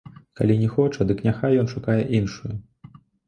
Калі 0.37 0.53
не 0.61 0.69
хоча, 0.77 1.07
дык 1.11 1.19
няхай 1.27 1.59
ён 1.65 1.71
шукае 1.75 1.99
іншую. 2.21 2.53